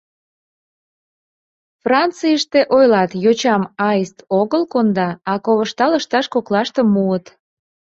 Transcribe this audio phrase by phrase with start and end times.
[1.83, 7.25] Францийыште ойлат, йочам аист огыл конда, а ковышта лышташ коклаште муыт.